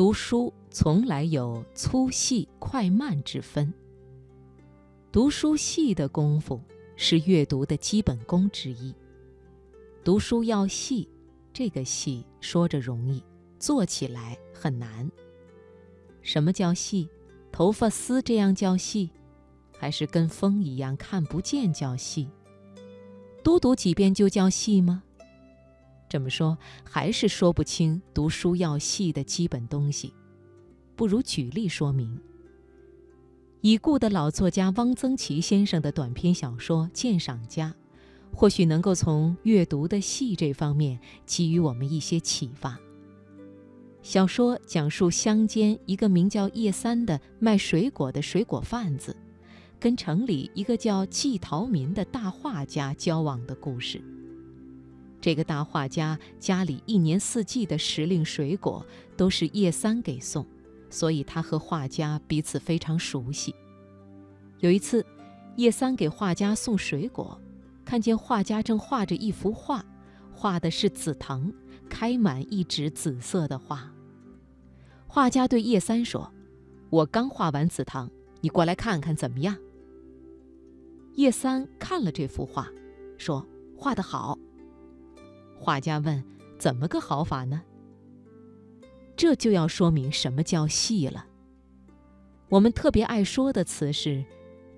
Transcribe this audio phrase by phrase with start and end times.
[0.00, 3.70] 读书从来有粗细快慢之分。
[5.12, 6.58] 读书细的功夫
[6.96, 8.94] 是阅读的基本功之一。
[10.02, 11.06] 读书要细，
[11.52, 13.22] 这个细说着容易，
[13.58, 15.10] 做起来很难。
[16.22, 17.06] 什么叫细？
[17.52, 19.10] 头发丝这样叫细，
[19.76, 22.26] 还是跟风一样看不见叫细？
[23.44, 25.02] 多读几遍就叫细吗？
[26.10, 30.12] 这么说还是说不清读书要细的基本东西，
[30.96, 32.20] 不如举例说明。
[33.60, 37.72] 已故的老作家汪曾祺先生的短篇小说《鉴赏家》，
[38.36, 42.76] 或许能够从阅读的细这方面给予我们一些启发。
[44.02, 49.14] 小说讲述乡间一个名叫叶三的卖水果的水果贩子，
[49.78, 54.02] 跟城里一个叫季陶民的大画家交往的故事。
[55.20, 58.84] 这个大画家家里一年四季的时令水果
[59.16, 60.46] 都是叶三给送，
[60.88, 63.54] 所以他和画家彼此非常熟悉。
[64.60, 65.04] 有一次，
[65.56, 67.38] 叶三给画家送水果，
[67.84, 69.84] 看见画家正画着一幅画，
[70.32, 71.52] 画的是紫藤，
[71.88, 73.92] 开满一纸紫色的花。
[75.06, 76.32] 画家对叶三说
[76.88, 78.08] ：“我刚画完紫藤，
[78.40, 79.56] 你过来看看怎么样？”
[81.16, 82.68] 叶三看了这幅画，
[83.18, 84.38] 说：“画得好。”
[85.60, 86.24] 画家问
[86.58, 87.60] ：“怎么个好法呢？”
[89.14, 91.26] 这就要说明什么叫细了。
[92.48, 94.24] 我们特别爱说的词是：“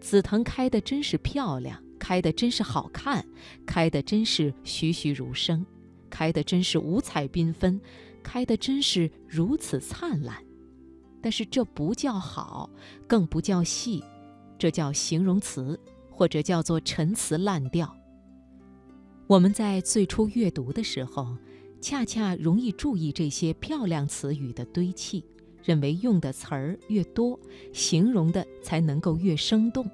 [0.00, 3.24] 紫藤开得真是漂亮，开得真是好看，
[3.64, 5.64] 开得真是栩栩如生，
[6.10, 7.80] 开得真是五彩缤纷，
[8.20, 10.36] 开得真是如此灿烂。”
[11.22, 12.68] 但是这不叫好，
[13.06, 14.02] 更不叫细，
[14.58, 15.78] 这叫形容词，
[16.10, 17.96] 或者叫做陈词滥调。
[19.28, 21.36] 我们在最初阅读的时候，
[21.80, 25.24] 恰恰容易注意这些漂亮词语的堆砌，
[25.62, 27.38] 认为用的词儿越多，
[27.72, 29.88] 形容的才能够越生动。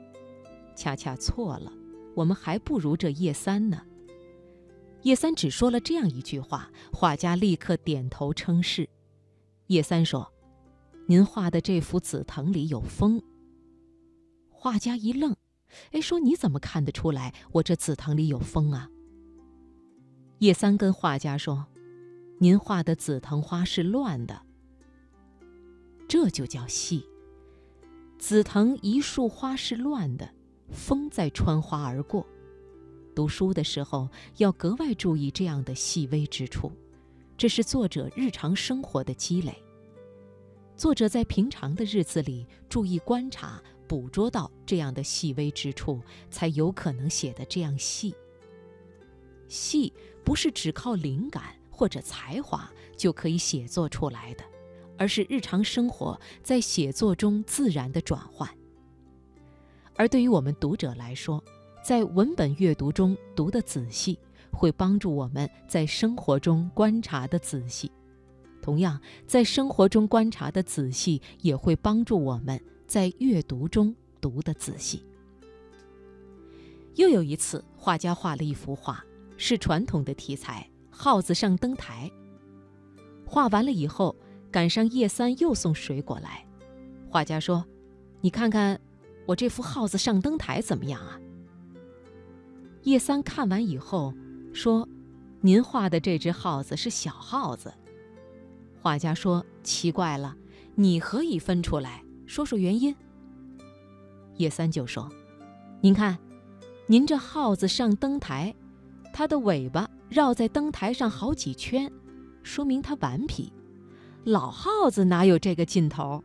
[0.74, 1.72] 恰恰错了，
[2.14, 3.82] 我们还不如这叶三呢。
[5.02, 8.88] 叶三只说了这样一句话，画家立刻点头称是。
[9.68, 10.32] 叶三说
[11.06, 13.22] ：“您画的这幅紫藤里有风。”
[14.50, 15.36] 画家一愣，
[15.92, 18.90] 哎，说：“你怎么看得出来我这紫藤里有风啊？”
[20.38, 21.66] 叶三跟画家说
[22.38, 24.40] ：“您画的紫藤花是乱的，
[26.08, 27.04] 这就叫细。
[28.20, 30.30] 紫藤一束花是乱的，
[30.70, 32.24] 风在穿花而过。
[33.16, 36.70] 读书的时候要格外注意这样的细微之处，
[37.36, 39.60] 这是作者日常生活的积累。
[40.76, 46.00] 作者在平常的日子里注意观察，捕捉到这样的细微之处，
[46.30, 48.14] 才有可能写得这样细。
[49.48, 49.92] 戏。”
[50.24, 54.44] 不是只靠灵感或者才华就可以写作出来的，
[54.98, 58.46] 而是日常生活在写作中自然的转换。
[59.96, 61.42] 而对于我们读者来说，
[61.82, 64.18] 在文本阅读中读得仔细，
[64.52, 67.90] 会帮助我们在生活中观察的仔细；
[68.60, 75.02] 同样，在生活中观察的仔细，也会帮助我们在阅读中读得仔细。
[76.96, 79.02] 又有一次，画家画了一幅画。
[79.38, 82.10] 是传统的题材，耗子上灯台。
[83.24, 84.14] 画完了以后，
[84.50, 86.44] 赶上叶三又送水果来。
[87.08, 87.64] 画家说
[88.20, 88.78] ：“你看看，
[89.24, 91.18] 我这幅耗子上灯台怎么样啊？”
[92.84, 94.12] 叶三看完以后
[94.52, 94.86] 说
[95.40, 97.72] ：“您画的这只耗子是小耗子。”
[98.82, 100.36] 画家说：“奇怪了，
[100.74, 102.02] 你何以分出来？
[102.26, 102.94] 说说原因。”
[104.36, 105.10] 叶三就说
[105.80, 106.18] ：“您看，
[106.86, 108.54] 您这耗子上灯台。”
[109.18, 111.90] 它的尾巴绕在灯台上好几圈，
[112.44, 113.52] 说明它顽皮。
[114.22, 116.22] 老耗子哪有这个劲头？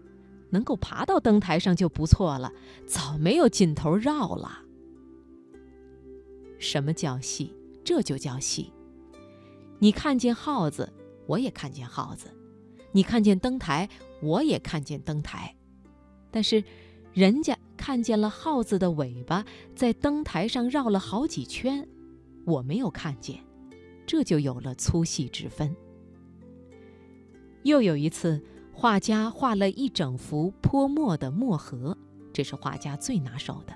[0.51, 2.53] 能够爬到灯台上就不错了，
[2.85, 4.59] 早没有劲头绕了。
[6.59, 7.51] 什么叫细？
[7.83, 8.71] 这就叫细。
[9.79, 10.93] 你看见耗子，
[11.25, 12.27] 我也看见耗子；
[12.91, 13.89] 你看见灯台，
[14.21, 15.55] 我也看见灯台。
[16.29, 16.63] 但是，
[17.11, 19.43] 人家看见了耗子的尾巴
[19.75, 21.87] 在灯台上绕了好几圈。
[22.45, 23.39] 我没有看见，
[24.05, 25.75] 这就有了粗细之分。
[27.63, 28.41] 又有一次，
[28.73, 31.97] 画家画了一整幅泼墨的墨盒，
[32.33, 33.73] 这是画家最拿手的。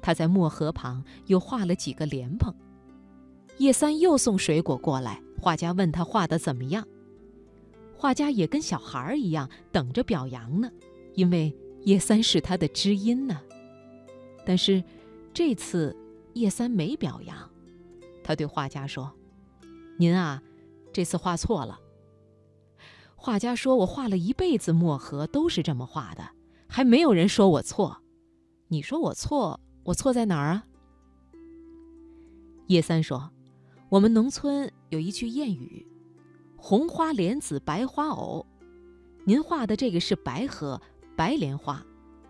[0.00, 2.54] 他在墨盒旁又画了几个莲蓬。
[3.58, 6.86] 叶三又送水果过来，画家问他画的怎么样。
[7.96, 10.70] 画家也跟小孩儿一样等着表扬呢，
[11.14, 13.40] 因为叶三是他的知音呢。
[14.46, 14.82] 但是
[15.34, 15.94] 这次
[16.34, 17.36] 叶三没表扬。
[18.28, 19.10] 他对画家说
[19.96, 20.42] ：“您啊，
[20.92, 21.80] 这次画错了。”
[23.16, 26.28] 画家说我画了一辈子墨荷都是这么画的，
[26.68, 28.02] 还没有人说我错。
[28.66, 30.66] 你说我错，我错在哪儿啊？
[32.66, 33.30] 叶三说
[33.88, 35.86] ：“我们农村有一句谚语
[36.58, 38.44] ，‘红花莲子白花藕’，
[39.24, 40.78] 您画的这个是白荷
[41.16, 41.82] 白莲花，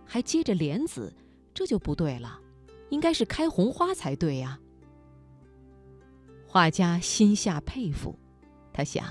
[0.04, 1.12] 还接着莲子，
[1.52, 2.40] 这就不对了，
[2.90, 4.60] 应该是开红花才对呀。”
[6.48, 8.18] 画家心下佩服，
[8.72, 9.04] 他想。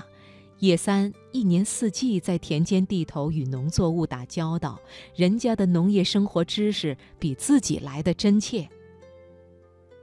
[0.58, 4.76] 叶三一年四季在田间地头与农作物打交道，
[5.14, 8.68] 人家的农业生活知识比自己来的真切。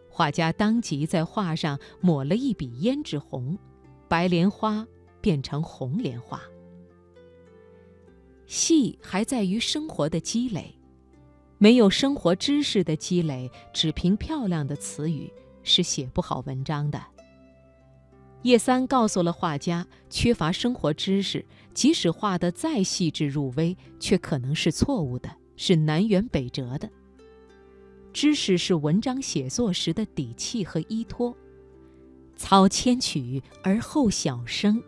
[0.10, 3.60] 画家当即在画上抹了一笔胭脂红，
[4.08, 4.88] 白莲花
[5.20, 6.42] 变成红莲花。
[8.46, 10.74] 戏还在于生活的积累，
[11.58, 15.30] 没有生活知识的积累，只凭漂亮的词语
[15.64, 17.15] 是写不好文章的。
[18.46, 21.44] 叶三告诉了画家，缺乏生活知识，
[21.74, 25.28] 即使画得再细致入微，却可能是错误的，
[25.58, 26.88] 是南辕北辙的。
[28.14, 31.36] 知识是文章写作时的底气和依托。
[32.36, 34.80] 操千曲而后晓声，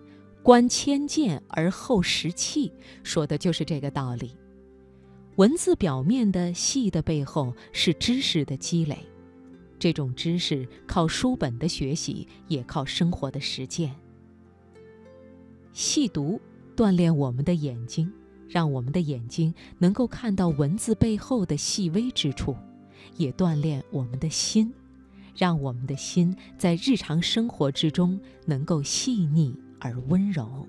[0.44, 2.71] 观千剑而后识器，
[3.01, 4.36] 说的就是这个道理。
[5.38, 9.00] 文字表面的细的背后，是知识的积累。
[9.79, 13.95] 这种知识靠书本的学习，也靠生活的实践。
[15.71, 16.41] 细读
[16.75, 18.12] 锻炼我们的眼睛，
[18.47, 22.56] 让我们的眼睛能够看到文字背后的细微之处，
[23.15, 24.74] 也锻炼我们的心，
[25.35, 30.68] 让我们的心在日常生活之中能够细腻而温柔。